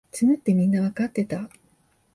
[0.09, 1.47] 詰むってみんなわかってた